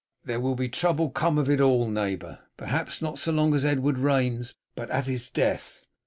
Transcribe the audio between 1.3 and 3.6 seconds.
of it all, neighbour. Perhaps not so long